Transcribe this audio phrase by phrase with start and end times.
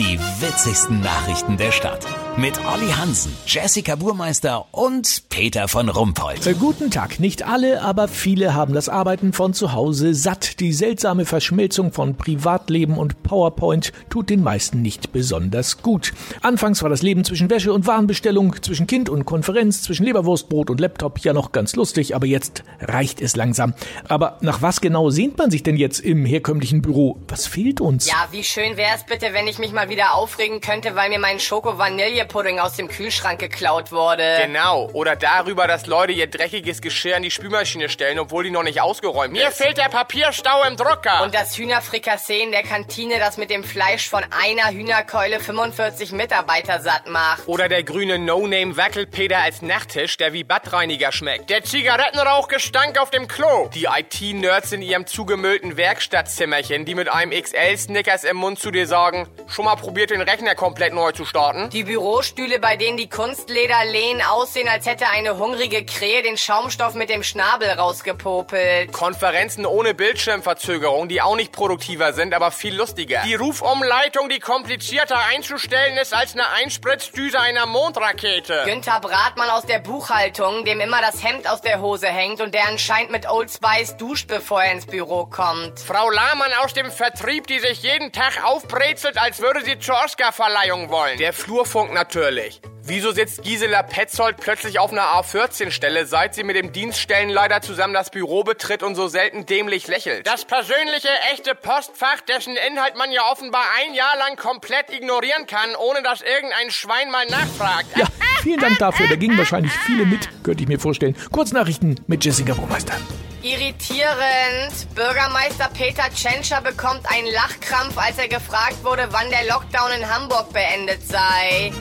[0.00, 2.06] Die witzigsten Nachrichten der Stadt.
[2.38, 6.46] Mit Olli Hansen, Jessica Burmeister und Peter von Rumpold.
[6.46, 7.20] Äh, Guten Tag.
[7.20, 10.58] Nicht alle, aber viele haben das Arbeiten von zu Hause satt.
[10.60, 16.14] Die seltsame Verschmelzung von Privatleben und PowerPoint tut den meisten nicht besonders gut.
[16.40, 20.80] Anfangs war das Leben zwischen Wäsche und Warenbestellung, zwischen Kind und Konferenz, zwischen Leberwurstbrot und
[20.80, 23.74] Laptop ja noch ganz lustig, aber jetzt reicht es langsam.
[24.08, 27.18] Aber nach was genau sehnt man sich denn jetzt im herkömmlichen Büro?
[27.28, 28.08] Was fehlt uns?
[28.08, 31.38] Ja, wie schön wär's bitte, wenn ich mich mal wieder aufregen könnte, weil mir mein
[31.40, 34.38] Schoko-Vanille-Pudding aus dem Kühlschrank geklaut wurde.
[34.42, 34.88] Genau.
[34.92, 38.80] Oder darüber, dass Leute ihr dreckiges Geschirr in die Spülmaschine stellen, obwohl die noch nicht
[38.80, 39.58] ausgeräumt Mir ist.
[39.58, 41.22] fehlt der Papierstau im Drucker.
[41.22, 46.80] Und das Hühnerfrikassee in der Kantine, das mit dem Fleisch von einer Hühnerkeule 45 Mitarbeiter
[46.80, 47.46] satt macht.
[47.46, 51.50] Oder der grüne No-Name Wackelpeter als Nachttisch, der wie Badreiniger schmeckt.
[51.50, 53.68] Der Zigarettenrauchgestank auf dem Klo.
[53.74, 59.28] Die IT-Nerds in ihrem zugemüllten Werkstattzimmerchen, die mit einem XL-Snickers im Mund zu dir sagen,
[59.48, 61.70] schon mal probiert den Rechner komplett neu zu starten?
[61.70, 67.10] Die Bürostühle, bei denen die Kunstlederlehnen aussehen, als hätte eine hungrige Krähe den Schaumstoff mit
[67.10, 68.92] dem Schnabel rausgepopelt.
[68.92, 73.22] Konferenzen ohne Bildschirmverzögerung, die auch nicht produktiver sind, aber viel lustiger.
[73.24, 78.62] Die Rufumleitung, die komplizierter einzustellen ist als eine Einspritzdüse einer Mondrakete.
[78.66, 82.68] Günther Bratmann aus der Buchhaltung, dem immer das Hemd aus der Hose hängt und der
[82.68, 85.80] anscheinend mit Old Spice duscht, bevor er ins Büro kommt.
[85.80, 90.90] Frau Lahmann aus dem Vertrieb, die sich jeden Tag aufbrezelt, als würde sie zur Oscarverleihung
[90.90, 91.18] wollen.
[91.18, 92.60] Der Flurfunk natürlich.
[92.82, 98.10] Wieso sitzt Gisela Petzold plötzlich auf einer A14-Stelle, seit sie mit dem Dienststellenleiter zusammen das
[98.10, 100.26] Büro betritt und so selten dämlich lächelt?
[100.26, 105.76] Das persönliche, echte Postfach, dessen Inhalt man ja offenbar ein Jahr lang komplett ignorieren kann,
[105.76, 107.96] ohne dass irgendein Schwein mal nachfragt.
[107.96, 108.06] Ja,
[108.42, 109.06] vielen Dank dafür.
[109.06, 111.16] Da gingen wahrscheinlich viele mit, könnte ich mir vorstellen.
[111.30, 112.94] Kurznachrichten mit Jessica Burmeister.
[113.42, 114.94] Irritierend.
[114.94, 120.52] Bürgermeister Peter Tschentscher bekommt einen Lachkrampf, als er gefragt wurde, wann der Lockdown in Hamburg
[120.52, 121.72] beendet sei.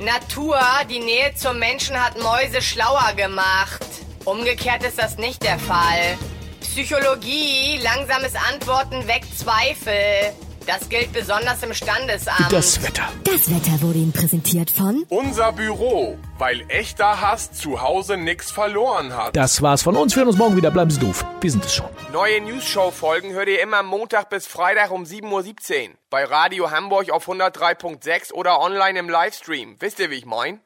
[0.00, 3.84] Natur, die Nähe zum Menschen hat Mäuse schlauer gemacht.
[4.24, 6.18] Umgekehrt ist das nicht der Fall.
[6.60, 10.34] Psychologie, langsames Antworten weckt Zweifel.
[10.70, 12.52] Das gilt besonders im Standesamt.
[12.52, 13.02] Das Wetter.
[13.24, 19.16] Das Wetter wurde Ihnen präsentiert von Unser Büro, weil echter Hass zu Hause nix verloren
[19.16, 19.34] hat.
[19.34, 20.14] Das war's von uns.
[20.14, 20.70] Wir hören uns morgen wieder.
[20.70, 21.24] Bleiben Sie doof.
[21.40, 21.88] Wir sind es schon.
[22.12, 25.94] Neue News-Show-Folgen hört ihr immer Montag bis Freitag um 7.17 Uhr.
[26.08, 29.74] Bei Radio Hamburg auf 103.6 oder online im Livestream.
[29.80, 30.60] Wisst ihr, wie ich mein?